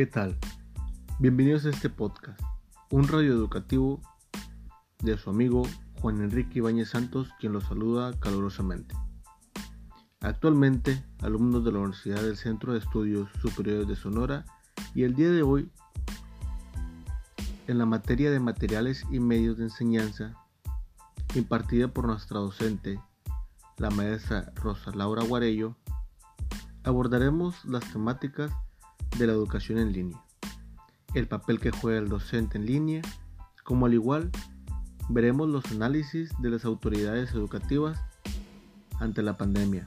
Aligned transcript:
¿Qué 0.00 0.06
tal? 0.06 0.38
Bienvenidos 1.18 1.66
a 1.66 1.68
este 1.68 1.90
podcast, 1.90 2.40
un 2.90 3.06
radio 3.06 3.34
educativo 3.34 4.00
de 5.02 5.18
su 5.18 5.28
amigo 5.28 5.60
Juan 6.00 6.22
Enrique 6.22 6.60
Ibáñez 6.60 6.88
Santos, 6.88 7.28
quien 7.38 7.52
los 7.52 7.64
saluda 7.64 8.18
calurosamente. 8.18 8.94
Actualmente, 10.20 11.04
alumnos 11.18 11.66
de 11.66 11.72
la 11.72 11.80
Universidad 11.80 12.22
del 12.22 12.38
Centro 12.38 12.72
de 12.72 12.78
Estudios 12.78 13.28
Superiores 13.42 13.86
de 13.88 13.94
Sonora, 13.94 14.46
y 14.94 15.02
el 15.02 15.14
día 15.14 15.30
de 15.32 15.42
hoy, 15.42 15.70
en 17.66 17.76
la 17.76 17.84
materia 17.84 18.30
de 18.30 18.40
materiales 18.40 19.04
y 19.10 19.20
medios 19.20 19.58
de 19.58 19.64
enseñanza, 19.64 20.32
impartida 21.34 21.88
por 21.88 22.06
nuestra 22.06 22.38
docente, 22.38 22.98
la 23.76 23.90
maestra 23.90 24.50
Rosa 24.54 24.92
Laura 24.92 25.24
Guarello, 25.24 25.76
abordaremos 26.84 27.62
las 27.66 27.84
temáticas 27.92 28.50
de 29.18 29.26
la 29.26 29.32
educación 29.32 29.78
en 29.78 29.92
línea, 29.92 30.22
el 31.14 31.28
papel 31.28 31.60
que 31.60 31.70
juega 31.70 31.98
el 31.98 32.08
docente 32.08 32.58
en 32.58 32.66
línea, 32.66 33.02
como 33.64 33.86
al 33.86 33.94
igual 33.94 34.30
veremos 35.08 35.48
los 35.48 35.64
análisis 35.72 36.30
de 36.40 36.50
las 36.50 36.64
autoridades 36.64 37.32
educativas 37.32 38.00
ante 39.00 39.22
la 39.22 39.36
pandemia, 39.36 39.86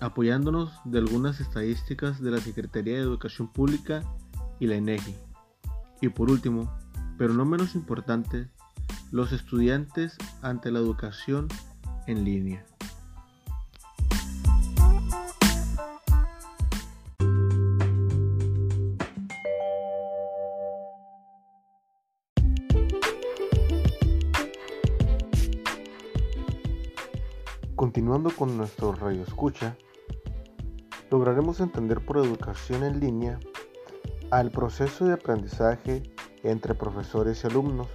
apoyándonos 0.00 0.72
de 0.84 0.98
algunas 0.98 1.40
estadísticas 1.40 2.20
de 2.20 2.30
la 2.30 2.38
Secretaría 2.38 2.94
de 2.94 3.02
Educación 3.02 3.48
Pública 3.48 4.02
y 4.58 4.66
la 4.66 4.76
INEGI. 4.76 5.14
Y 6.00 6.08
por 6.08 6.30
último, 6.30 6.72
pero 7.18 7.34
no 7.34 7.44
menos 7.44 7.74
importante, 7.74 8.48
los 9.12 9.32
estudiantes 9.32 10.16
ante 10.40 10.70
la 10.70 10.78
educación 10.78 11.48
en 12.06 12.24
línea. 12.24 12.64
Continuando 27.80 28.28
con 28.28 28.58
nuestro 28.58 28.92
radio 28.92 29.22
escucha, 29.22 29.74
lograremos 31.10 31.60
entender 31.60 32.04
por 32.04 32.18
educación 32.18 32.84
en 32.84 33.00
línea 33.00 33.40
al 34.30 34.50
proceso 34.50 35.06
de 35.06 35.14
aprendizaje 35.14 36.02
entre 36.42 36.74
profesores 36.74 37.42
y 37.42 37.46
alumnos 37.46 37.88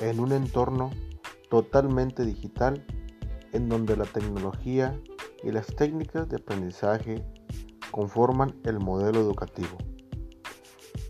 en 0.00 0.20
un 0.20 0.32
entorno 0.32 0.90
totalmente 1.48 2.26
digital 2.26 2.84
en 3.54 3.70
donde 3.70 3.96
la 3.96 4.04
tecnología 4.04 5.00
y 5.42 5.52
las 5.52 5.68
técnicas 5.68 6.28
de 6.28 6.36
aprendizaje 6.36 7.24
conforman 7.92 8.60
el 8.64 8.78
modelo 8.78 9.20
educativo, 9.20 9.78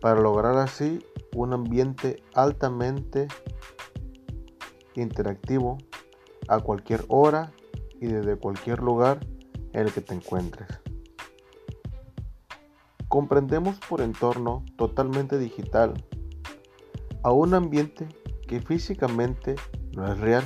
para 0.00 0.20
lograr 0.20 0.56
así 0.58 1.04
un 1.34 1.52
ambiente 1.52 2.22
altamente 2.34 3.26
interactivo 4.94 5.78
a 6.46 6.60
cualquier 6.60 7.04
hora 7.08 7.52
y 8.02 8.06
desde 8.06 8.36
cualquier 8.36 8.80
lugar 8.80 9.24
en 9.72 9.86
el 9.86 9.92
que 9.92 10.00
te 10.00 10.12
encuentres. 10.12 10.68
Comprendemos 13.06 13.78
por 13.88 14.00
entorno 14.00 14.64
totalmente 14.76 15.38
digital 15.38 15.94
a 17.22 17.30
un 17.30 17.54
ambiente 17.54 18.08
que 18.48 18.60
físicamente 18.60 19.54
no 19.92 20.12
es 20.12 20.18
real, 20.18 20.42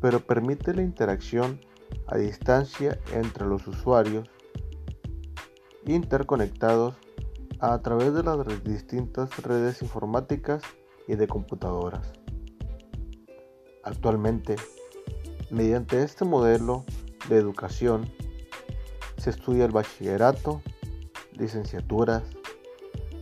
pero 0.00 0.18
permite 0.18 0.74
la 0.74 0.82
interacción 0.82 1.60
a 2.08 2.16
distancia 2.18 2.98
entre 3.12 3.46
los 3.46 3.68
usuarios 3.68 4.28
interconectados 5.86 6.96
a 7.60 7.80
través 7.82 8.14
de 8.14 8.24
las 8.24 8.64
distintas 8.64 9.40
redes 9.44 9.80
informáticas 9.80 10.62
y 11.06 11.14
de 11.14 11.28
computadoras. 11.28 12.12
Actualmente, 13.84 14.56
Mediante 15.52 16.02
este 16.02 16.24
modelo 16.24 16.82
de 17.28 17.36
educación 17.36 18.10
se 19.18 19.28
estudia 19.28 19.66
el 19.66 19.70
bachillerato, 19.70 20.62
licenciaturas, 21.32 22.22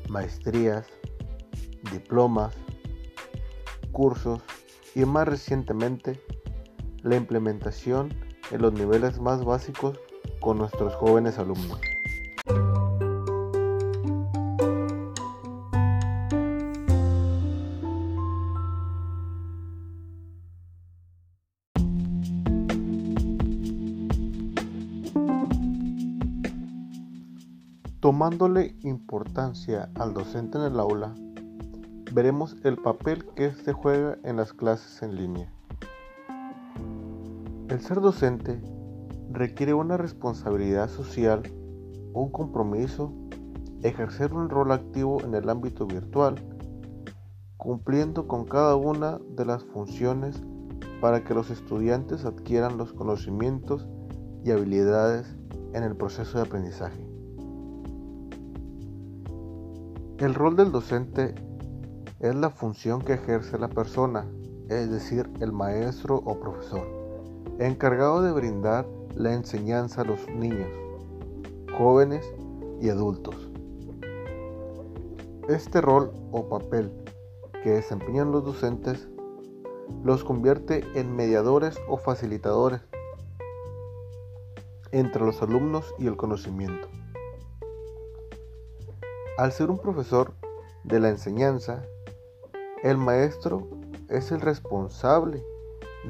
maestrías, 0.09 0.87
diplomas, 1.91 2.55
cursos 3.91 4.43
y 4.95 5.05
más 5.07 5.27
recientemente 5.27 6.21
la 7.03 7.17
implementación 7.17 8.15
en 8.53 8.63
los 8.63 8.75
niveles 8.75 9.19
más 9.19 9.45
básicos 9.45 9.99
con 10.41 10.57
nuestros 10.57 10.95
jóvenes 10.95 11.37
alumnos. 11.37 11.81
Tomándole 28.21 28.77
importancia 28.83 29.89
al 29.95 30.13
docente 30.13 30.59
en 30.59 30.65
el 30.65 30.79
aula, 30.79 31.15
veremos 32.13 32.55
el 32.65 32.77
papel 32.77 33.25
que 33.35 33.47
éste 33.47 33.73
juega 33.73 34.19
en 34.25 34.37
las 34.37 34.53
clases 34.53 35.03
en 35.03 35.17
línea. 35.17 35.51
El 37.71 37.81
ser 37.81 38.03
docente 38.03 38.61
requiere 39.31 39.73
una 39.73 39.97
responsabilidad 39.97 40.91
social, 40.91 41.51
un 42.13 42.31
compromiso, 42.31 43.11
ejercer 43.83 44.35
un 44.35 44.51
rol 44.51 44.73
activo 44.73 45.23
en 45.25 45.35
el 45.35 45.49
ámbito 45.49 45.87
virtual, 45.87 46.35
cumpliendo 47.57 48.29
con 48.29 48.45
cada 48.45 48.77
una 48.77 49.19
de 49.31 49.47
las 49.47 49.65
funciones 49.65 50.43
para 51.01 51.25
que 51.25 51.33
los 51.33 51.49
estudiantes 51.49 52.27
adquieran 52.27 52.77
los 52.77 52.93
conocimientos 52.93 53.89
y 54.45 54.51
habilidades 54.51 55.39
en 55.73 55.85
el 55.85 55.97
proceso 55.97 56.37
de 56.37 56.45
aprendizaje. 56.45 57.10
El 60.21 60.35
rol 60.35 60.55
del 60.55 60.71
docente 60.71 61.35
es 62.19 62.35
la 62.35 62.51
función 62.51 63.01
que 63.01 63.15
ejerce 63.15 63.59
la 63.59 63.69
persona, 63.69 64.31
es 64.69 64.91
decir, 64.91 65.31
el 65.41 65.51
maestro 65.51 66.17
o 66.17 66.39
profesor, 66.39 66.87
encargado 67.59 68.21
de 68.21 68.31
brindar 68.31 68.87
la 69.15 69.33
enseñanza 69.33 70.03
a 70.03 70.05
los 70.05 70.29
niños, 70.29 70.69
jóvenes 71.79 72.23
y 72.83 72.91
adultos. 72.91 73.51
Este 75.49 75.81
rol 75.81 76.13
o 76.33 76.51
papel 76.51 76.93
que 77.65 77.71
desempeñan 77.71 78.31
los 78.31 78.45
docentes 78.45 79.09
los 80.05 80.23
convierte 80.23 80.85
en 80.97 81.17
mediadores 81.17 81.81
o 81.89 81.97
facilitadores 81.97 82.83
entre 84.93 85.25
los 85.25 85.41
alumnos 85.41 85.95
y 85.99 86.09
el 86.09 86.19
conocimiento. 86.19 86.90
Al 89.39 89.53
ser 89.53 89.71
un 89.71 89.79
profesor 89.79 90.35
de 90.85 91.01
la 91.01 91.09
enseñanza, 91.09 91.83
el 92.83 92.99
maestro 92.99 93.69
es 94.09 94.33
el 94.33 94.41
responsable 94.41 95.43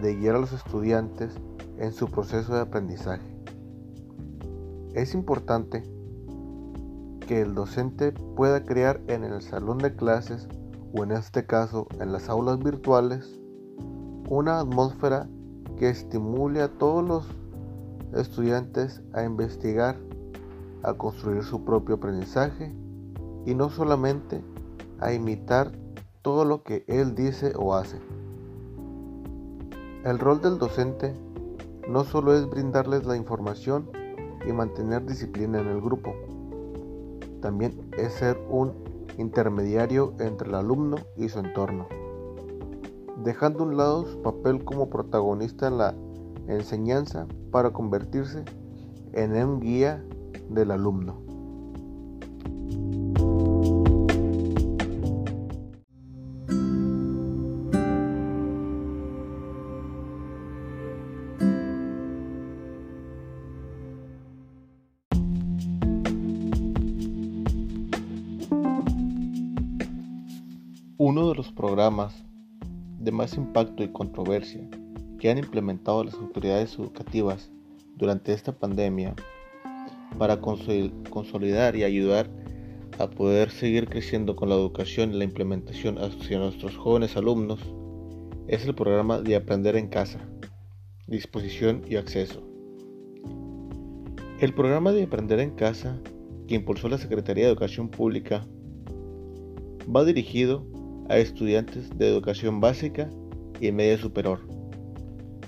de 0.00 0.16
guiar 0.16 0.36
a 0.36 0.40
los 0.40 0.52
estudiantes 0.52 1.34
en 1.78 1.92
su 1.92 2.10
proceso 2.10 2.54
de 2.54 2.60
aprendizaje. 2.60 3.36
Es 4.94 5.14
importante 5.14 5.84
que 7.26 7.42
el 7.42 7.54
docente 7.54 8.12
pueda 8.12 8.64
crear 8.64 9.00
en 9.06 9.22
el 9.22 9.42
salón 9.42 9.78
de 9.78 9.94
clases 9.94 10.48
o 10.92 11.04
en 11.04 11.12
este 11.12 11.46
caso 11.46 11.86
en 12.00 12.12
las 12.12 12.28
aulas 12.28 12.58
virtuales 12.58 13.38
una 14.28 14.58
atmósfera 14.60 15.28
que 15.78 15.88
estimule 15.88 16.62
a 16.62 16.68
todos 16.68 17.06
los 17.06 17.26
estudiantes 18.14 19.02
a 19.12 19.22
investigar, 19.22 19.96
a 20.82 20.94
construir 20.94 21.44
su 21.44 21.64
propio 21.64 21.96
aprendizaje 21.96 22.79
y 23.46 23.54
no 23.54 23.70
solamente 23.70 24.42
a 25.00 25.12
imitar 25.12 25.72
todo 26.22 26.44
lo 26.44 26.62
que 26.62 26.84
él 26.86 27.14
dice 27.14 27.52
o 27.56 27.74
hace. 27.74 27.98
El 30.04 30.18
rol 30.18 30.40
del 30.40 30.58
docente 30.58 31.14
no 31.88 32.04
solo 32.04 32.34
es 32.34 32.48
brindarles 32.48 33.04
la 33.04 33.16
información 33.16 33.90
y 34.46 34.52
mantener 34.52 35.04
disciplina 35.04 35.60
en 35.60 35.68
el 35.68 35.80
grupo, 35.80 36.14
también 37.40 37.90
es 37.98 38.12
ser 38.14 38.38
un 38.48 38.72
intermediario 39.18 40.14
entre 40.18 40.48
el 40.48 40.54
alumno 40.54 40.96
y 41.16 41.28
su 41.28 41.40
entorno, 41.40 41.86
dejando 43.24 43.64
a 43.64 43.66
un 43.66 43.76
lado 43.76 44.06
su 44.06 44.22
papel 44.22 44.64
como 44.64 44.88
protagonista 44.88 45.68
en 45.68 45.78
la 45.78 45.94
enseñanza 46.46 47.26
para 47.50 47.72
convertirse 47.72 48.44
en 49.12 49.32
un 49.32 49.60
guía 49.60 50.04
del 50.48 50.70
alumno. 50.70 51.29
Programas 71.80 72.12
de 72.98 73.10
más 73.10 73.38
impacto 73.38 73.82
y 73.82 73.88
controversia 73.88 74.68
que 75.18 75.30
han 75.30 75.38
implementado 75.38 76.04
las 76.04 76.12
autoridades 76.12 76.74
educativas 76.78 77.50
durante 77.96 78.34
esta 78.34 78.52
pandemia 78.52 79.14
para 80.18 80.42
consolidar 80.42 81.76
y 81.76 81.84
ayudar 81.84 82.28
a 82.98 83.08
poder 83.08 83.50
seguir 83.50 83.88
creciendo 83.88 84.36
con 84.36 84.50
la 84.50 84.56
educación 84.56 85.14
y 85.14 85.16
la 85.16 85.24
implementación 85.24 85.96
hacia 85.96 86.38
nuestros 86.38 86.76
jóvenes 86.76 87.16
alumnos 87.16 87.60
es 88.46 88.66
el 88.66 88.74
programa 88.74 89.22
de 89.22 89.36
Aprender 89.36 89.74
en 89.76 89.88
Casa, 89.88 90.20
Disposición 91.06 91.80
y 91.88 91.96
Acceso. 91.96 92.42
El 94.38 94.52
programa 94.52 94.92
de 94.92 95.04
Aprender 95.04 95.40
en 95.40 95.52
Casa, 95.52 95.98
que 96.46 96.56
impulsó 96.56 96.90
la 96.90 96.98
Secretaría 96.98 97.44
de 97.44 97.52
Educación 97.52 97.88
Pública, 97.88 98.46
va 99.88 100.04
dirigido 100.04 100.66
a 101.10 101.18
estudiantes 101.18 101.98
de 101.98 102.08
educación 102.08 102.60
básica 102.60 103.10
y 103.60 103.72
media 103.72 103.98
superior, 103.98 104.38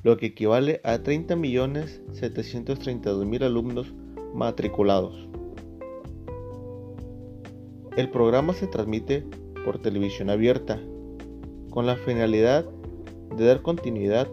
lo 0.02 0.16
que 0.16 0.26
equivale 0.26 0.80
a 0.82 0.98
30.732.000 0.98 3.44
alumnos 3.44 3.94
matriculados. 4.34 5.28
El 7.96 8.10
programa 8.10 8.54
se 8.54 8.66
transmite 8.66 9.24
por 9.64 9.78
televisión 9.78 10.30
abierta, 10.30 10.80
con 11.70 11.86
la 11.86 11.94
finalidad 11.94 12.68
de 13.36 13.44
dar 13.44 13.62
continuidad 13.62 14.26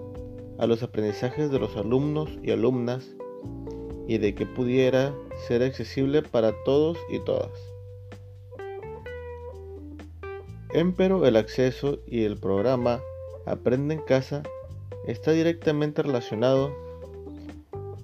a 0.58 0.66
los 0.66 0.82
aprendizajes 0.82 1.52
de 1.52 1.60
los 1.60 1.78
alumnos 1.78 2.40
y 2.42 2.50
alumnas 2.50 3.16
y 4.08 4.18
de 4.18 4.34
que 4.34 4.48
pudiera 4.48 5.14
ser 5.48 5.62
accesible 5.62 6.24
para 6.24 6.56
todos 6.66 6.98
y 7.12 7.20
todas. 7.20 7.52
Empero 10.72 11.26
el 11.26 11.36
acceso 11.36 11.98
y 12.06 12.26
el 12.26 12.38
programa 12.38 13.00
Aprende 13.48 13.96
en 13.96 14.02
casa 14.02 14.44
está 15.08 15.32
directamente 15.32 16.04
relacionado 16.04 16.72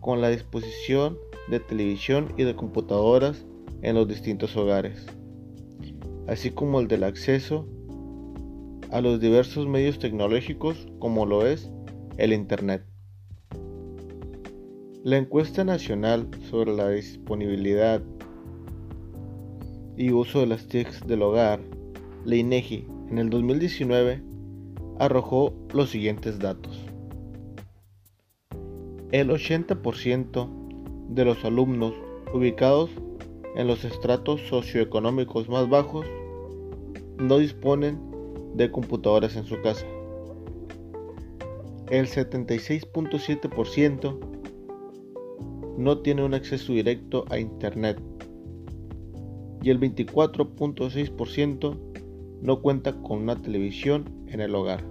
con 0.02 0.20
la 0.20 0.30
disposición 0.30 1.20
de 1.48 1.60
televisión 1.60 2.34
y 2.38 2.44
de 2.44 2.56
computadoras 2.56 3.46
en 3.84 3.94
los 3.94 4.08
distintos 4.08 4.58
hogares, 4.58 5.06
así 6.26 6.50
como 6.50 6.80
el 6.80 6.88
del 6.88 7.04
acceso 7.04 7.68
a 8.90 9.00
los 9.00 9.20
diversos 9.20 9.68
medios 9.68 10.00
tecnológicos 10.00 10.88
como 10.98 11.28
lo 11.28 11.46
es 11.46 11.70
el 12.18 12.34
Internet. 12.34 12.84
La 15.04 15.18
encuesta 15.18 15.64
nacional 15.64 16.28
sobre 16.50 16.74
la 16.74 16.90
disponibilidad 16.90 18.02
y 19.96 20.12
uso 20.12 20.40
de 20.40 20.48
las 20.48 20.66
TICs 20.66 21.06
del 21.06 21.22
hogar, 21.22 21.60
la 22.26 22.36
INEGI, 22.36 22.86
en 23.10 23.20
el 23.20 23.30
2019 23.30 24.22
arrojó 25.00 25.54
los 25.74 25.92
siguientes 25.92 26.40
datos. 26.40 26.78
El 29.12 29.30
80% 29.30 30.50
de 31.10 31.26
los 31.26 31.46
alumnos 31.46 31.94
ubicados 32.34 32.90
en 33.56 33.68
los 33.68 33.86
estratos 33.86 34.42
socioeconómicos 34.50 35.48
más 35.48 35.70
bajos 35.70 36.08
no 37.18 37.38
disponen 37.38 38.00
de 38.56 38.72
computadoras 38.72 39.36
en 39.36 39.46
su 39.46 39.62
casa. 39.62 39.86
El 41.90 42.08
76.7% 42.08 44.18
no 45.78 46.00
tiene 46.00 46.24
un 46.24 46.34
acceso 46.34 46.74
directo 46.74 47.26
a 47.30 47.38
Internet 47.38 48.02
y 49.62 49.70
el 49.70 49.80
24.6% 49.80 51.95
no 52.46 52.62
cuenta 52.62 52.94
con 52.94 53.24
una 53.24 53.36
televisión 53.36 54.06
en 54.28 54.40
el 54.40 54.54
hogar. 54.54 54.84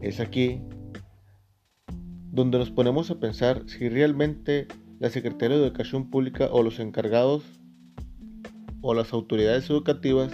Es 0.00 0.20
aquí 0.20 0.60
donde 2.30 2.58
nos 2.58 2.70
ponemos 2.70 3.10
a 3.10 3.20
pensar 3.20 3.64
si 3.66 3.88
realmente 3.88 4.68
la 5.00 5.10
Secretaría 5.10 5.58
de 5.58 5.64
Educación 5.64 6.08
Pública 6.08 6.48
o 6.50 6.62
los 6.62 6.78
encargados 6.78 7.44
o 8.80 8.94
las 8.94 9.12
autoridades 9.12 9.68
educativas 9.68 10.32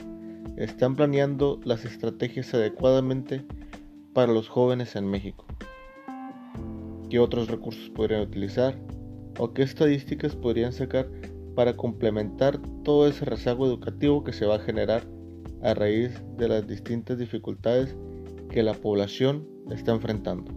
están 0.57 0.97
planeando 0.97 1.61
las 1.65 1.85
estrategias 1.85 2.53
adecuadamente 2.55 3.45
para 4.13 4.33
los 4.33 4.49
jóvenes 4.49 4.97
en 4.97 5.07
México. 5.07 5.47
¿Qué 7.11 7.19
otros 7.19 7.49
recursos 7.49 7.89
podrían 7.91 8.23
utilizar? 8.23 8.79
¿O 9.39 9.55
qué 9.55 9.63
estadísticas 9.63 10.37
podrían 10.37 10.73
sacar 10.73 11.09
para 11.55 11.77
complementar 11.77 12.61
todo 12.85 13.09
ese 13.09 13.25
rezago 13.25 13.67
educativo 13.67 14.25
que 14.25 14.33
se 14.33 14.47
va 14.47 14.57
a 14.57 14.61
generar 14.61 15.18
a 15.63 15.75
raíz 15.75 16.23
de 16.37 16.49
las 16.49 16.67
distintas 16.67 17.19
dificultades 17.19 17.97
que 18.51 18.63
la 18.63 18.75
población 18.75 19.47
está 19.71 19.93
enfrentando? 19.93 20.53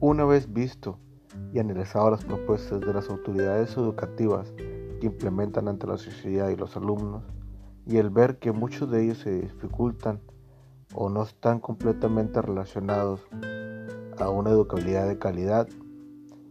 Una 0.00 0.24
vez 0.24 0.52
visto 0.52 0.98
y 1.52 1.58
analizado 1.58 2.10
las 2.10 2.24
propuestas 2.24 2.80
de 2.80 2.92
las 2.92 3.08
autoridades 3.08 3.76
educativas 3.76 4.52
que 5.00 5.06
implementan 5.06 5.68
ante 5.68 5.86
la 5.86 5.96
sociedad 5.96 6.48
y 6.48 6.56
los 6.56 6.76
alumnos, 6.76 7.22
y 7.86 7.98
el 7.98 8.10
ver 8.10 8.38
que 8.38 8.52
muchos 8.52 8.90
de 8.90 9.04
ellos 9.04 9.18
se 9.18 9.42
dificultan 9.42 10.20
o 10.94 11.08
no 11.08 11.22
están 11.22 11.60
completamente 11.60 12.42
relacionados 12.42 13.20
a 14.18 14.30
una 14.30 14.50
educabilidad 14.50 15.08
de 15.08 15.18
calidad, 15.18 15.68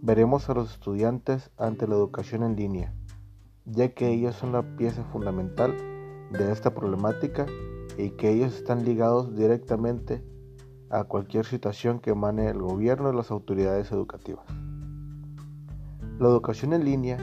veremos 0.01 0.49
a 0.49 0.53
los 0.53 0.71
estudiantes 0.71 1.51
ante 1.57 1.88
la 1.88 1.95
educación 1.95 2.43
en 2.43 2.55
línea, 2.55 2.93
ya 3.65 3.89
que 3.93 4.09
ellos 4.09 4.35
son 4.35 4.51
la 4.51 4.75
pieza 4.75 5.03
fundamental 5.05 5.75
de 6.31 6.51
esta 6.51 6.73
problemática 6.73 7.45
y 7.97 8.11
que 8.11 8.31
ellos 8.31 8.55
están 8.55 8.85
ligados 8.85 9.35
directamente 9.35 10.23
a 10.89 11.03
cualquier 11.05 11.45
situación 11.45 11.99
que 11.99 12.11
emane 12.11 12.49
el 12.49 12.61
gobierno 12.61 13.11
y 13.11 13.15
las 13.15 13.31
autoridades 13.31 13.91
educativas. 13.91 14.45
La 16.19 16.27
educación 16.27 16.73
en 16.73 16.85
línea 16.85 17.18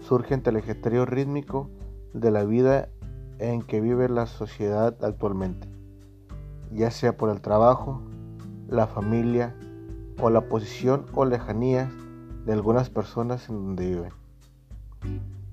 surge 0.00 0.34
ante 0.34 0.50
el 0.50 0.56
ejeterio 0.56 1.06
rítmico 1.06 1.70
de 2.14 2.30
la 2.30 2.44
vida 2.44 2.88
en 3.38 3.62
que 3.62 3.80
vive 3.80 4.08
la 4.08 4.26
sociedad 4.26 4.96
actualmente, 5.04 5.68
ya 6.74 6.90
sea 6.90 7.16
por 7.16 7.30
el 7.30 7.40
trabajo, 7.40 8.02
la 8.68 8.86
familia 8.86 9.54
o 10.20 10.30
la 10.30 10.48
posición 10.48 11.06
o 11.14 11.24
lejanía 11.24 11.90
de 12.46 12.52
algunas 12.52 12.90
personas 12.90 13.48
en 13.48 13.56
donde 13.56 13.88
viven. 13.88 14.12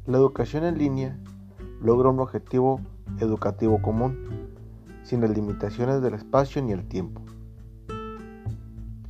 La 0.06 0.18
educación 0.18 0.64
en 0.64 0.78
línea 0.78 1.20
logra 1.82 2.10
un 2.10 2.20
objetivo 2.20 2.82
educativo 3.20 3.82
común, 3.82 4.18
sin 5.04 5.22
las 5.22 5.32
limitaciones 5.32 6.02
del 6.02 6.14
espacio 6.14 6.62
ni 6.62 6.72
el 6.72 6.88
tiempo. 6.88 7.22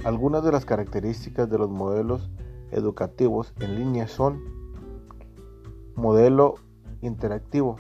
Algunas 0.03 0.43
de 0.43 0.51
las 0.51 0.65
características 0.65 1.49
de 1.49 1.57
los 1.57 1.69
modelos 1.69 2.29
educativos 2.71 3.53
en 3.59 3.75
línea 3.75 4.07
son 4.07 4.41
modelo 5.95 6.55
interactivo, 7.01 7.75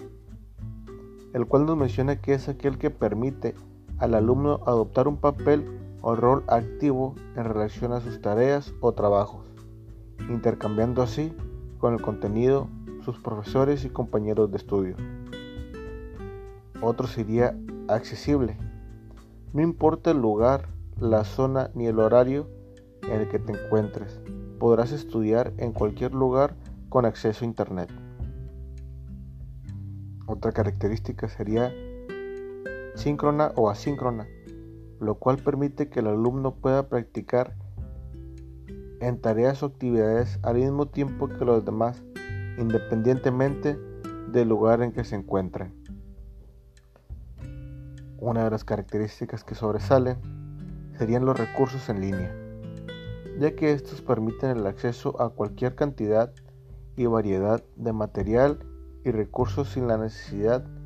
el 1.33 1.45
cual 1.45 1.65
nos 1.65 1.77
menciona 1.77 2.19
que 2.19 2.33
es 2.33 2.49
aquel 2.49 2.77
que 2.77 2.89
permite 2.89 3.55
al 3.99 4.15
alumno 4.15 4.61
adoptar 4.65 5.07
un 5.07 5.17
papel 5.17 5.65
o 6.01 6.15
rol 6.15 6.43
activo 6.47 7.15
en 7.35 7.43
relación 7.43 7.91
a 7.93 8.01
sus 8.01 8.21
tareas 8.21 8.73
o 8.79 8.93
trabajos, 8.93 9.45
intercambiando 10.29 11.01
así 11.01 11.33
con 11.77 11.93
el 11.93 12.01
contenido 12.01 12.67
sus 13.03 13.19
profesores 13.19 13.85
y 13.85 13.89
compañeros 13.89 14.51
de 14.51 14.57
estudio. 14.57 14.95
Otro 16.81 17.07
sería 17.07 17.57
accesible. 17.87 18.57
No 19.53 19.61
importa 19.61 20.11
el 20.11 20.21
lugar 20.21 20.69
la 20.99 21.23
zona 21.23 21.71
ni 21.73 21.87
el 21.87 21.99
horario 21.99 22.47
en 23.03 23.21
el 23.21 23.29
que 23.29 23.39
te 23.39 23.51
encuentres. 23.51 24.19
Podrás 24.59 24.91
estudiar 24.91 25.53
en 25.57 25.71
cualquier 25.71 26.13
lugar 26.13 26.55
con 26.89 27.05
acceso 27.05 27.43
a 27.43 27.47
Internet. 27.47 27.89
Otra 30.25 30.51
característica 30.51 31.27
sería 31.27 31.73
síncrona 32.99 33.53
o 33.55 33.69
asíncrona, 33.69 34.27
lo 34.99 35.15
cual 35.15 35.37
permite 35.37 35.89
que 35.89 36.01
el 36.01 36.07
alumno 36.07 36.55
pueda 36.55 36.89
practicar 36.89 37.55
en 38.99 39.21
tareas 39.21 39.63
o 39.63 39.67
actividades 39.67 40.37
al 40.43 40.55
mismo 40.55 40.87
tiempo 40.87 41.29
que 41.29 41.45
los 41.45 41.63
demás, 41.63 42.03
independientemente 42.57 43.79
del 44.31 44.49
lugar 44.49 44.81
en 44.81 44.91
que 44.91 45.05
se 45.05 45.15
encuentren. 45.15 45.73
Una 48.19 48.43
de 48.43 48.51
las 48.51 48.65
características 48.65 49.45
que 49.45 49.55
sobresalen 49.55 50.17
serían 50.97 51.25
los 51.25 51.39
recursos 51.39 51.87
en 51.87 52.01
línea, 52.01 52.35
ya 53.39 53.55
que 53.55 53.71
estos 53.71 54.01
permiten 54.01 54.57
el 54.57 54.67
acceso 54.67 55.19
a 55.21 55.29
cualquier 55.29 55.75
cantidad 55.75 56.33
y 56.97 57.05
variedad 57.05 57.63
de 57.77 57.93
material 57.93 58.59
y 59.05 59.11
recursos 59.11 59.69
sin 59.69 59.87
la 59.87 59.97
necesidad 59.97 60.61
de 60.61 60.78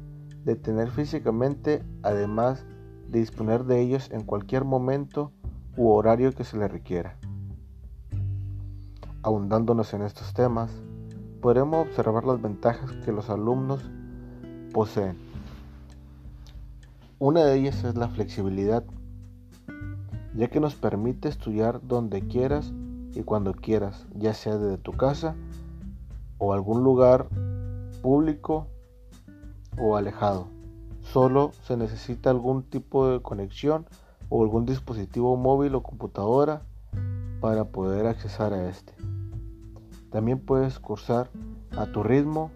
tener 0.56 0.92
físicamente, 0.92 1.84
además 2.02 2.66
de 3.08 3.20
disponer 3.20 3.64
de 3.64 3.80
ellos 3.80 4.10
en 4.12 4.24
cualquier 4.24 4.66
momento 4.66 5.32
u 5.78 5.90
horario 5.90 6.34
que 6.34 6.44
se 6.44 6.58
le 6.58 6.68
requiera. 6.68 7.18
Ahondándonos 9.22 9.94
en 9.94 10.02
estos 10.02 10.34
temas, 10.34 10.72
podremos 11.42 11.88
observar 11.88 12.26
las 12.26 12.42
ventajas 12.42 12.92
que 13.06 13.12
los 13.12 13.30
alumnos 13.30 13.90
poseen. 14.74 15.18
Una 17.20 17.46
de 17.46 17.56
ellas 17.56 17.84
es 17.84 17.96
la 17.96 18.10
flexibilidad, 18.10 18.84
ya 20.36 20.50
que 20.50 20.60
nos 20.60 20.76
permite 20.76 21.30
estudiar 21.30 21.80
donde 21.88 22.28
quieras 22.28 22.74
y 23.14 23.24
cuando 23.24 23.54
quieras, 23.54 24.06
ya 24.14 24.34
sea 24.34 24.58
desde 24.58 24.78
tu 24.78 24.92
casa 24.92 25.36
o 26.38 26.54
algún 26.54 26.84
lugar 26.84 27.28
público 28.02 28.68
o 29.78 29.98
alejado. 29.98 30.48
Solo 31.02 31.52
se 31.64 31.78
necesita 31.78 32.30
algún 32.30 32.64
tipo 32.64 33.08
de 33.10 33.22
conexión 33.22 33.86
o 34.30 34.42
algún 34.44 34.66
dispositivo 34.66 35.36
móvil 35.38 35.76
o 35.76 35.84
computadora 35.84 36.62
para 37.42 37.66
poder 37.66 38.08
accesar 38.08 38.54
a 38.54 38.70
este. 38.70 38.94
También 40.12 40.40
puedes 40.40 40.80
cursar 40.80 41.30
a 41.76 41.88
tu 41.88 42.04
ritmo, 42.04 42.52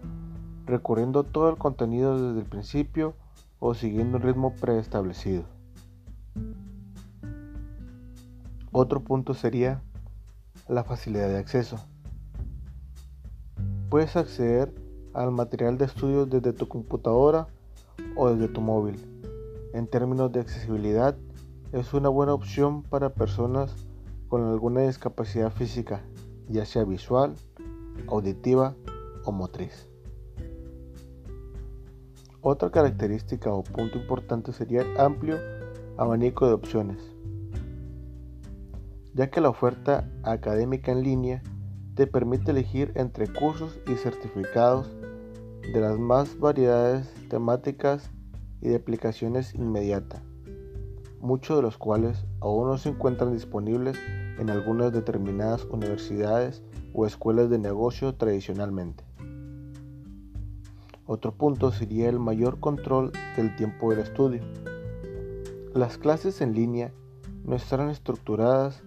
recorriendo 0.65 1.23
todo 1.23 1.49
el 1.49 1.57
contenido 1.57 2.17
desde 2.21 2.39
el 2.39 2.45
principio 2.45 3.15
o 3.59 3.73
siguiendo 3.73 4.17
un 4.17 4.23
ritmo 4.23 4.53
preestablecido. 4.53 5.43
Otro 8.71 8.99
punto 9.01 9.33
sería 9.33 9.81
la 10.67 10.83
facilidad 10.83 11.29
de 11.29 11.37
acceso. 11.39 11.79
Puedes 13.89 14.15
acceder 14.15 14.73
al 15.17 15.31
material 15.31 15.79
de 15.79 15.85
estudio 15.85 16.27
desde 16.27 16.53
tu 16.53 16.67
computadora 16.67 17.47
o 18.15 18.29
desde 18.29 18.53
tu 18.53 18.61
móvil. 18.61 18.95
En 19.73 19.87
términos 19.87 20.31
de 20.31 20.41
accesibilidad, 20.41 21.17
es 21.71 21.93
una 21.95 22.09
buena 22.09 22.33
opción 22.33 22.83
para 22.83 23.09
personas 23.09 23.73
con 24.27 24.43
alguna 24.43 24.81
discapacidad 24.81 25.51
física, 25.51 26.01
ya 26.47 26.65
sea 26.65 26.83
visual, 26.83 27.33
auditiva 28.07 28.75
o 29.25 29.31
motriz. 29.31 29.89
Otra 32.41 32.69
característica 32.69 33.51
o 33.51 33.63
punto 33.63 33.97
importante 33.97 34.53
sería 34.53 34.83
el 34.83 34.99
amplio 34.99 35.39
abanico 35.97 36.45
de 36.45 36.53
opciones, 36.53 37.01
ya 39.15 39.31
que 39.31 39.41
la 39.41 39.49
oferta 39.49 40.07
académica 40.21 40.91
en 40.91 41.01
línea 41.01 41.41
te 41.95 42.05
permite 42.05 42.51
elegir 42.51 42.91
entre 42.93 43.27
cursos 43.27 43.79
y 43.87 43.95
certificados 43.95 44.87
de 45.73 45.81
las 45.81 45.99
más 45.99 46.39
variedades 46.39 47.13
temáticas 47.29 48.09
y 48.61 48.69
de 48.69 48.75
aplicaciones 48.75 49.53
inmediata, 49.53 50.21
muchos 51.19 51.57
de 51.57 51.61
los 51.61 51.77
cuales 51.77 52.25
aún 52.39 52.69
no 52.69 52.77
se 52.77 52.89
encuentran 52.89 53.33
disponibles 53.33 53.97
en 54.39 54.49
algunas 54.49 54.93
determinadas 54.93 55.65
universidades 55.65 56.63
o 56.93 57.05
escuelas 57.05 57.49
de 57.49 57.59
negocio 57.59 58.15
tradicionalmente. 58.15 59.03
Otro 61.05 61.33
punto 61.33 61.71
sería 61.71 62.09
el 62.09 62.19
mayor 62.19 62.59
control 62.59 63.11
del 63.35 63.55
tiempo 63.55 63.91
del 63.91 63.99
estudio. 63.99 64.41
Las 65.73 65.97
clases 65.97 66.41
en 66.41 66.53
línea 66.53 66.91
no 67.43 67.55
estarán 67.55 67.89
estructuradas 67.89 68.83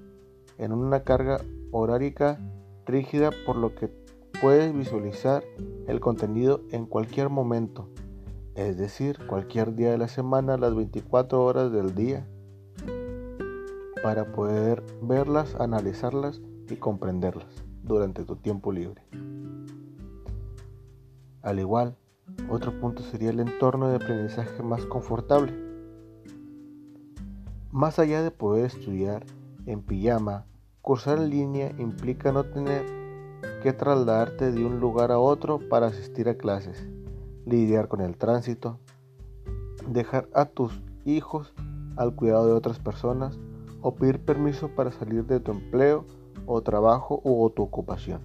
en 0.59 0.73
una 0.73 1.03
carga 1.03 1.41
horárica 1.73 2.39
rígida 2.85 3.31
por 3.47 3.57
lo 3.57 3.75
que 3.75 3.89
puedes 4.41 4.73
visualizar 4.73 5.45
el 5.87 6.01
contenido 6.01 6.63
en 6.71 6.87
cualquier 6.87 7.29
momento, 7.29 7.89
es 8.55 8.79
decir, 8.79 9.19
cualquier 9.27 9.75
día 9.75 9.91
de 9.91 9.99
la 9.99 10.09
semana, 10.09 10.57
las 10.57 10.75
24 10.75 11.45
horas 11.45 11.71
del 11.71 11.95
día, 11.95 12.27
para 14.03 14.33
poder 14.33 14.83
verlas, 15.03 15.55
analizarlas 15.57 16.41
y 16.71 16.77
comprenderlas 16.77 17.65
durante 17.83 18.25
tu 18.25 18.37
tiempo 18.37 18.73
libre. 18.73 19.03
Al 21.43 21.59
igual, 21.59 21.97
otro 22.49 22.79
punto 22.81 23.03
sería 23.03 23.31
el 23.31 23.41
entorno 23.41 23.89
de 23.89 23.97
aprendizaje 23.97 24.63
más 24.63 24.87
confortable. 24.87 25.53
Más 27.71 27.99
allá 27.99 28.23
de 28.23 28.31
poder 28.31 28.67
estudiar 28.67 29.27
en 29.67 29.83
pijama 29.83 30.47
Cursar 30.83 31.19
en 31.19 31.31
línea 31.31 31.73
implica 31.79 32.33
no 32.33 32.45
tener 32.45 33.00
que 33.61 33.73
trasladarte 33.73 34.52
de 34.52 34.64
un 34.64 34.81
lugar 34.81 35.12
a 35.12 35.19
otro 35.19 35.61
para 35.69 35.88
asistir 35.88 36.29
a 36.29 36.37
clases, 36.37 36.88
lidiar 37.47 37.88
con 37.88 38.00
el 38.00 38.17
tránsito, 38.17 38.79
dejar 39.87 40.29
a 40.35 40.47
tus 40.47 40.81
hijos 41.05 41.52
al 41.97 42.14
cuidado 42.14 42.47
de 42.47 42.52
otras 42.52 42.79
personas 42.79 43.38
o 43.83 43.95
pedir 43.95 44.21
permiso 44.21 44.69
para 44.69 44.93
salir 44.93 45.26
de 45.26 45.40
tu 45.40 45.52
empleo 45.52 46.07
o 46.47 46.62
trabajo 46.62 47.21
o 47.25 47.50
tu 47.50 47.62
ocupación. 47.62 48.21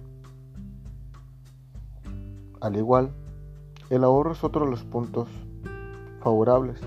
Al 2.60 2.76
igual, 2.76 3.10
el 3.90 4.04
ahorro 4.04 4.32
es 4.32 4.42
otro 4.42 4.64
de 4.64 4.70
los 4.70 4.84
puntos 4.84 5.28
favorables, 6.20 6.80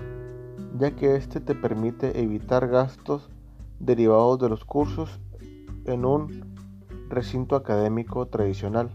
ya 0.78 0.94
que 0.96 1.16
este 1.16 1.40
te 1.40 1.54
permite 1.54 2.20
evitar 2.20 2.68
gastos 2.68 3.30
derivados 3.78 4.38
de 4.38 4.48
los 4.48 4.64
cursos 4.64 5.20
en 5.86 6.04
un 6.04 6.49
recinto 7.10 7.56
académico 7.56 8.26
tradicional, 8.26 8.90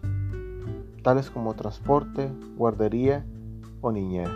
tales 1.03 1.29
como 1.29 1.53
transporte, 1.53 2.31
guardería 2.55 3.25
o 3.81 3.91
niñera. 3.91 4.33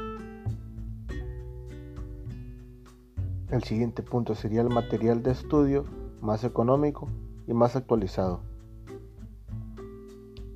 El 3.49 3.63
siguiente 3.63 4.03
punto 4.03 4.35
sería 4.35 4.61
el 4.61 4.69
material 4.69 5.23
de 5.23 5.31
estudio 5.31 5.85
más 6.21 6.43
económico 6.43 7.07
y 7.47 7.53
más 7.53 7.75
actualizado. 7.75 8.41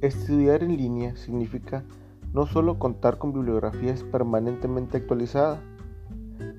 Estudiar 0.01 0.61
en 0.61 0.77
línea 0.77 1.15
significa 1.15 1.85
no 2.33 2.45
solo 2.45 2.77
contar 2.77 3.17
con 3.17 3.31
bibliografías 3.31 4.03
permanentemente 4.03 4.97
actualizadas, 4.97 5.59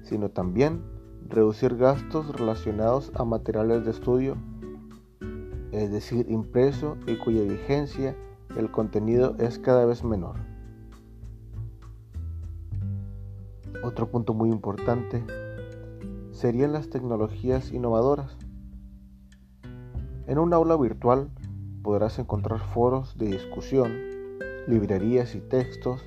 sino 0.02 0.30
también 0.30 0.82
reducir 1.28 1.76
gastos 1.76 2.28
relacionados 2.28 3.12
a 3.14 3.24
materiales 3.24 3.84
de 3.84 3.90
estudio 3.90 4.36
es 5.74 5.90
decir, 5.90 6.26
impreso 6.30 6.96
y 7.06 7.16
cuya 7.16 7.42
vigencia 7.42 8.16
el 8.56 8.70
contenido 8.70 9.34
es 9.38 9.58
cada 9.58 9.84
vez 9.84 10.04
menor. 10.04 10.36
Otro 13.82 14.08
punto 14.08 14.34
muy 14.34 14.50
importante 14.50 15.24
serían 16.30 16.72
las 16.72 16.90
tecnologías 16.90 17.72
innovadoras. 17.72 18.36
En 20.26 20.38
un 20.38 20.54
aula 20.54 20.76
virtual 20.76 21.28
podrás 21.82 22.18
encontrar 22.20 22.60
foros 22.60 23.18
de 23.18 23.26
discusión, 23.26 23.92
librerías 24.68 25.34
y 25.34 25.40
textos 25.40 26.02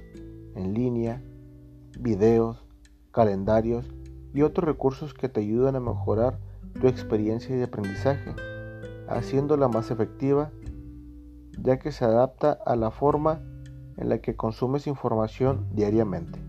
en 0.56 0.74
línea, 0.74 1.22
videos, 2.00 2.66
calendarios 3.12 3.86
y 4.34 4.44
otros 4.44 4.66
recursos 4.66 5.14
que 5.14 5.28
te 5.28 5.42
ayudan 5.42 5.76
a 5.76 5.82
mejorar 5.82 6.40
tu 6.80 6.88
experiencia 6.88 7.56
de 7.56 7.66
aprendizaje 7.66 8.34
haciéndola 9.08 9.68
más 9.68 9.92
efectiva, 9.92 10.52
ya 11.60 11.80
que 11.80 11.92
se 11.92 12.06
adapta 12.06 12.58
a 12.66 12.76
la 12.76 12.92
forma 12.92 13.42
en 13.98 14.10
la 14.10 14.20
que 14.20 14.36
consumes 14.36 14.88
información 14.88 15.68
diariamente. 15.74 16.40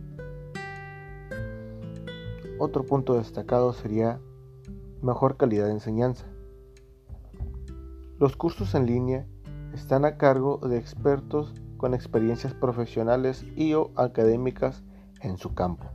Otro 2.59 2.85
punto 2.85 3.15
destacado 3.15 3.73
sería 3.73 4.21
mejor 5.01 5.37
calidad 5.37 5.67
de 5.67 5.73
enseñanza. 5.73 6.27
Los 8.19 8.37
cursos 8.37 8.75
en 8.75 8.87
línea 8.87 9.27
están 9.73 10.05
a 10.05 10.17
cargo 10.17 10.59
de 10.59 10.77
expertos 10.77 11.55
con 11.77 11.95
experiencias 11.95 12.53
profesionales 12.55 13.45
y 13.57 13.75
o 13.75 13.93
académicas 13.95 14.83
en 15.21 15.39
su 15.39 15.55
campo. 15.55 15.87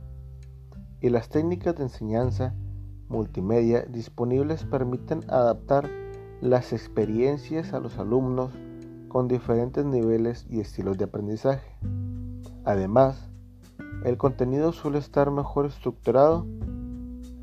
Y 1.00 1.10
las 1.10 1.28
técnicas 1.28 1.76
de 1.76 1.82
enseñanza 1.82 2.54
multimedia 3.08 3.82
disponibles 3.82 4.64
permiten 4.64 5.20
adaptar 5.28 5.90
las 6.40 6.72
experiencias 6.72 7.72
a 7.72 7.80
los 7.80 7.98
alumnos 7.98 8.52
con 9.08 9.28
diferentes 9.28 9.84
niveles 9.84 10.46
y 10.50 10.60
estilos 10.60 10.98
de 10.98 11.04
aprendizaje. 11.04 11.70
Además, 12.64 13.30
el 14.04 14.16
contenido 14.16 14.72
suele 14.72 14.98
estar 14.98 15.30
mejor 15.30 15.66
estructurado 15.66 16.46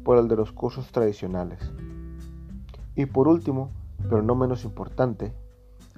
por 0.04 0.18
el 0.18 0.28
de 0.28 0.36
los 0.36 0.52
cursos 0.52 0.92
tradicionales. 0.92 1.60
Y 2.96 3.06
por 3.06 3.28
último, 3.28 3.72
pero 4.10 4.22
no 4.22 4.36
menos 4.36 4.66
importante, 4.66 5.34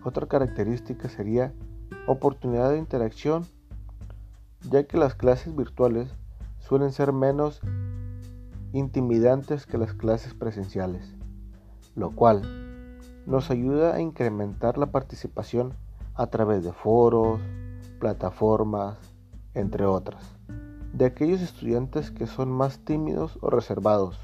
otra 0.03 0.27
característica 0.27 1.09
sería 1.09 1.53
oportunidad 2.07 2.71
de 2.71 2.77
interacción, 2.77 3.45
ya 4.69 4.85
que 4.85 4.97
las 4.97 5.15
clases 5.15 5.55
virtuales 5.55 6.13
suelen 6.59 6.91
ser 6.91 7.13
menos 7.13 7.61
intimidantes 8.73 9.65
que 9.65 9.77
las 9.77 9.93
clases 9.93 10.33
presenciales, 10.33 11.15
lo 11.95 12.11
cual 12.11 12.62
nos 13.25 13.49
ayuda 13.51 13.95
a 13.95 14.01
incrementar 14.01 14.77
la 14.77 14.87
participación 14.87 15.73
a 16.15 16.27
través 16.27 16.63
de 16.63 16.73
foros, 16.73 17.39
plataformas, 17.99 18.97
entre 19.53 19.85
otras, 19.85 20.35
de 20.93 21.05
aquellos 21.05 21.41
estudiantes 21.41 22.11
que 22.11 22.27
son 22.27 22.51
más 22.51 22.79
tímidos 22.79 23.37
o 23.41 23.49
reservados. 23.49 24.19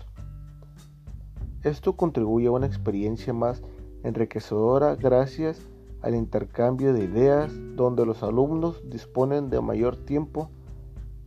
Esto 1.64 1.96
contribuye 1.96 2.48
a 2.48 2.52
una 2.52 2.68
experiencia 2.68 3.34
más 3.34 3.62
enriquecedora 4.04 4.96
gracias 4.96 5.62
al 6.02 6.16
intercambio 6.16 6.94
de 6.94 7.04
ideas 7.04 7.52
donde 7.76 8.06
los 8.06 8.24
alumnos 8.24 8.82
disponen 8.90 9.50
de 9.50 9.62
mayor 9.62 9.98
tiempo 9.98 10.50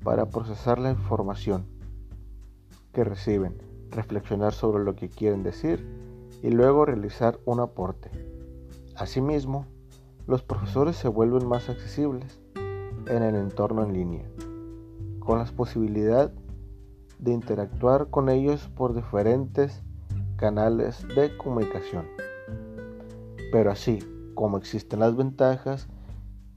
para 0.02 0.26
procesar 0.30 0.78
la 0.78 0.90
información 0.90 1.66
que 2.92 3.04
reciben, 3.04 3.56
reflexionar 3.90 4.52
sobre 4.52 4.84
lo 4.84 4.94
que 4.94 5.08
quieren 5.08 5.42
decir 5.42 6.01
y 6.42 6.50
luego 6.50 6.84
realizar 6.84 7.38
un 7.44 7.60
aporte. 7.60 8.10
Asimismo, 8.96 9.66
los 10.26 10.42
profesores 10.42 10.96
se 10.96 11.08
vuelven 11.08 11.46
más 11.46 11.68
accesibles 11.68 12.40
en 13.06 13.22
el 13.22 13.36
entorno 13.36 13.84
en 13.84 13.92
línea, 13.92 14.24
con 15.20 15.38
la 15.38 15.44
posibilidad 15.44 16.32
de 17.18 17.32
interactuar 17.32 18.10
con 18.10 18.28
ellos 18.28 18.68
por 18.74 18.94
diferentes 18.94 19.82
canales 20.36 21.06
de 21.14 21.36
comunicación. 21.36 22.06
Pero 23.52 23.70
así 23.70 24.00
como 24.34 24.58
existen 24.58 25.00
las 25.00 25.16
ventajas 25.16 25.88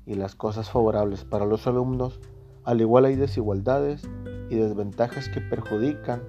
y 0.05 0.15
las 0.15 0.35
cosas 0.35 0.69
favorables 0.69 1.23
para 1.23 1.45
los 1.45 1.67
alumnos, 1.67 2.19
al 2.63 2.81
igual 2.81 3.05
hay 3.05 3.15
desigualdades 3.15 4.07
y 4.49 4.55
desventajas 4.55 5.29
que 5.29 5.41
perjudican 5.41 6.23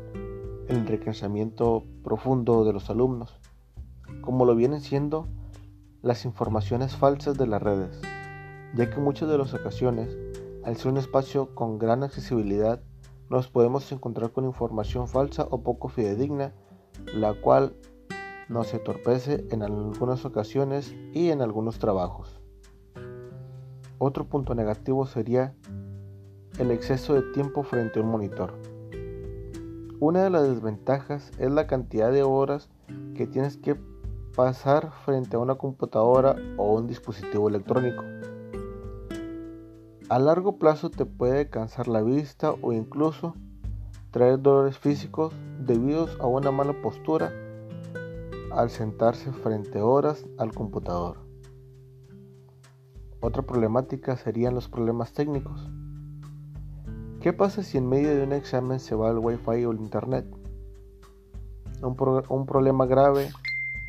el 0.69 0.77
enriquecimiento 0.77 1.85
profundo 2.03 2.65
de 2.65 2.73
los 2.73 2.91
alumnos, 2.91 3.36
como 4.21 4.45
lo 4.45 4.55
vienen 4.55 4.81
siendo 4.81 5.27
las 6.03 6.25
informaciones 6.25 6.97
falsas 6.97 7.37
de 7.37 7.47
las 7.47 7.63
redes, 7.63 8.01
ya 8.75 8.89
que 8.89 8.97
en 8.97 9.05
muchas 9.05 9.29
de 9.29 9.39
las 9.39 9.55
ocasiones, 9.55 10.17
al 10.65 10.77
ser 10.77 10.93
un 10.93 10.99
espacio 10.99 11.55
con 11.55 11.79
gran 11.79 12.03
accesibilidad, 12.03 12.81
nos 13.29 13.49
podemos 13.49 13.91
encontrar 13.91 14.31
con 14.31 14.45
información 14.45 15.09
falsa 15.09 15.47
o 15.51 15.63
poco 15.63 15.89
fidedigna, 15.89 16.53
la 17.15 17.35
cual 17.35 17.77
nos 18.49 18.73
entorpece 18.73 19.47
en 19.51 19.63
algunas 19.63 20.25
ocasiones 20.25 20.95
y 21.13 21.31
en 21.31 21.43
algunos 21.43 21.79
trabajos. 21.79 22.41
Otro 23.99 24.29
punto 24.29 24.55
negativo 24.55 25.07
sería 25.07 25.55
el 26.59 26.71
exceso 26.71 27.15
de 27.15 27.23
tiempo 27.33 27.63
frente 27.63 27.99
a 27.99 28.03
un 28.03 28.11
monitor. 28.11 28.55
Una 29.99 30.23
de 30.23 30.31
las 30.31 30.49
desventajas 30.49 31.33
es 31.39 31.51
la 31.51 31.67
cantidad 31.67 32.13
de 32.13 32.23
horas 32.23 32.69
que 33.15 33.27
tienes 33.27 33.57
que 33.57 33.77
pasar 34.37 34.93
frente 35.07 35.37
a 35.37 35.39
una 35.39 35.55
computadora 35.55 36.37
o 36.59 36.75
un 36.75 36.87
dispositivo 36.87 37.49
electrónico. 37.49 38.05
A 40.11 40.19
largo 40.19 40.59
plazo 40.59 40.91
te 40.91 41.07
puede 41.07 41.49
cansar 41.49 41.89
la 41.89 42.03
vista 42.03 42.53
o 42.61 42.73
incluso 42.75 43.35
traer 44.11 44.41
dolores 44.41 44.79
físicos 44.79 45.33
debido 45.59 46.07
a 46.21 46.27
una 46.27 46.51
mala 46.51 46.75
postura 46.83 47.33
al 48.53 48.69
sentarse 48.69 49.33
frente 49.33 49.81
horas 49.81 50.27
al 50.37 50.53
computador. 50.53 51.17
Otra 53.21 53.43
problemática 53.43 54.17
serían 54.17 54.55
los 54.55 54.69
problemas 54.69 55.13
técnicos. 55.15 55.67
¿Qué 57.21 57.33
pasa 57.33 57.63
si 57.63 57.79
en 57.79 57.89
medio 57.89 58.15
de 58.15 58.23
un 58.23 58.35
examen 58.35 58.81
se 58.81 58.95
va 58.95 59.11
el 59.11 59.19
wifi 59.19 59.65
o 59.65 59.73
el 59.73 59.81
internet? 59.81 60.27
Un 61.83 62.47
problema 62.47 62.85
grave 62.87 63.31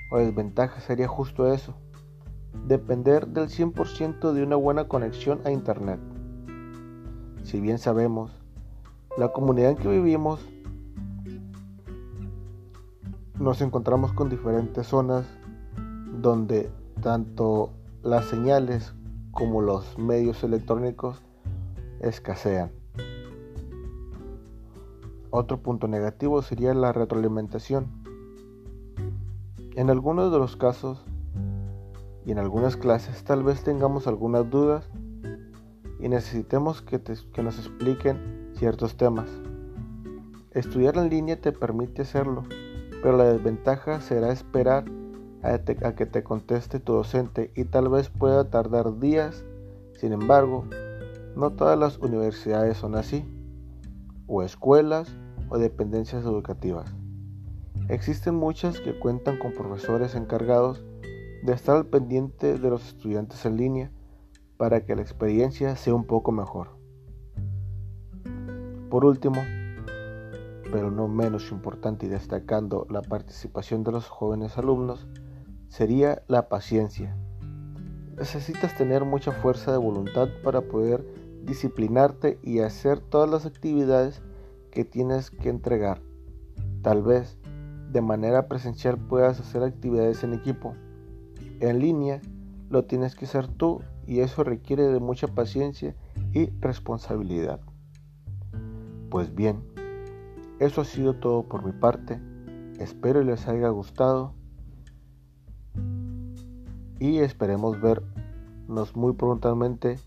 o 0.10 0.18
desventaja 0.18 0.80
sería 0.82 1.08
justo 1.08 1.52
eso, 1.52 1.76
depender 2.68 3.28
del 3.28 3.50
100% 3.50 4.32
de 4.32 4.44
una 4.44 4.56
buena 4.56 4.88
conexión 4.88 5.42
a 5.46 5.52
internet. 5.52 6.00
Si 7.44 7.60
bien 7.60 7.78
sabemos, 7.78 8.32
la 9.18 9.30
comunidad 9.30 9.72
en 9.72 9.78
que 9.78 9.88
vivimos 9.88 10.46
nos 13.40 13.62
encontramos 13.62 14.14
con 14.14 14.30
diferentes 14.30 14.88
zonas 14.88 15.26
donde 16.22 16.70
tanto 17.02 17.72
las 18.04 18.26
señales 18.26 18.94
como 19.32 19.62
los 19.62 19.98
medios 19.98 20.44
electrónicos 20.44 21.22
escasean. 22.00 22.72
Otro 25.30 25.62
punto 25.62 25.88
negativo 25.88 26.42
sería 26.42 26.74
la 26.74 26.94
retroalimentación. 26.94 27.97
En 29.78 29.92
algunos 29.92 30.32
de 30.32 30.40
los 30.40 30.56
casos 30.56 31.06
y 32.26 32.32
en 32.32 32.40
algunas 32.40 32.78
clases 32.78 33.24
tal 33.24 33.44
vez 33.44 33.64
tengamos 33.64 34.08
algunas 34.08 34.50
dudas 34.50 34.90
y 36.00 36.10
necesitemos 36.10 36.82
que, 36.82 37.00
nos 37.44 37.60
expliquen 37.60 38.50
ciertos 38.56 38.98
temas. 38.98 39.30
Estudiar 40.50 40.98
en 40.98 41.12
línea 41.12 41.40
te 41.40 41.52
permite 41.52 42.02
hacerlo, 42.02 42.46
pero 43.04 43.18
la 43.18 43.26
desventaja 43.26 44.02
será 44.02 44.32
esperar 44.32 44.86
a, 45.44 45.60
que 45.60 46.08
te 46.08 46.24
conteste 46.24 46.80
tu 46.80 46.94
docente 46.94 47.52
y 47.56 47.66
tal 47.66 47.88
vez 47.88 48.10
pueda 48.10 48.50
tardar 48.50 48.98
días. 48.98 49.46
Sin 49.94 50.12
embargo, 50.12 50.66
no 51.36 51.52
todas 51.52 51.78
las 51.78 52.00
universidades 52.00 52.78
son 52.78 52.96
así, 52.96 53.24
o 54.26 54.42
escuelas 54.42 55.16
o 55.50 55.60
dependencias 55.60 56.26
educativas. 56.26 56.97
Existen 57.90 58.36
muchas 58.36 58.80
que 58.80 59.00
cuentan 59.00 59.40
con 59.40 59.54
profesores 59.54 60.16
encargados 60.16 60.84
de 61.44 61.54
estar 61.54 61.76
al 61.76 61.86
pendiente 61.86 62.58
de 62.58 62.70
los 62.70 62.86
estudiantes 62.86 63.46
en 63.46 63.58
línea 63.58 63.92
para 64.58 64.86
que 64.86 64.96
la 64.96 65.02
experiencia 65.02 65.76
sea 65.76 65.94
un 65.94 66.06
poco 66.06 66.32
mejor. 66.32 66.70
Por 68.90 69.06
último, 69.06 69.42
pero 70.72 70.92
no 70.92 71.08
menos 71.08 71.52
importante 71.52 72.06
y 72.06 72.10
destacando 72.10 72.88
la 72.90 73.02
participación 73.02 73.84
de 73.84 73.92
los 73.92 74.08
jóvenes 74.08 74.58
alumnos, 74.58 75.08
sería 75.70 76.24
la 76.28 76.50
paciencia. 76.50 77.16
Necesitas 78.18 78.76
tener 78.76 79.06
mucha 79.06 79.32
fuerza 79.32 79.72
de 79.72 79.78
voluntad 79.78 80.28
para 80.44 80.62
poder 80.62 81.06
disciplinarte 81.44 82.40
y 82.44 82.60
hacer 82.60 83.00
todas 83.00 83.30
las 83.30 83.46
actividades 83.46 84.22
que 84.72 84.86
tienes 84.86 85.32
que 85.32 85.50
entregar. 85.50 86.02
Tal 86.82 87.04
vez 87.04 87.38
de 87.92 88.02
manera 88.02 88.48
presencial 88.48 88.98
puedas 88.98 89.40
hacer 89.40 89.64
actividades 89.64 90.24
en 90.24 90.34
equipo. 90.34 90.74
En 91.60 91.80
línea 91.80 92.22
lo 92.70 92.86
tienes 92.86 93.16
que 93.16 93.26
hacer 93.26 93.48
tú 93.48 93.82
y 94.06 94.20
eso 94.20 94.44
requiere 94.44 94.84
de 94.84 95.00
mucha 95.00 95.28
paciencia 95.28 95.96
y 96.34 96.50
responsabilidad. 96.60 97.60
Pues 99.10 99.34
bien, 99.34 99.62
eso 100.60 100.82
ha 100.82 100.86
sido 100.86 101.14
todo 101.16 101.44
por 101.44 101.66
mi 101.66 101.72
parte. 101.72 102.20
Espero 102.80 103.24
les 103.24 103.48
haya 103.48 103.70
gustado 103.70 104.34
y 107.00 107.20
esperemos 107.20 107.80
vernos 107.82 108.96
muy 108.96 109.14
prontamente 109.14 109.98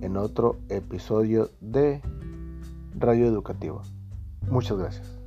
en 0.00 0.16
otro 0.16 0.58
episodio 0.68 1.50
de 1.60 2.02
Radio 2.98 3.26
Educativa. 3.26 3.82
Muchas 4.50 4.78
gracias. 4.78 5.23